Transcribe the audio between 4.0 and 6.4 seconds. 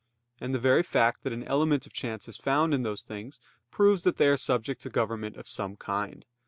that they are subject to government of some kind.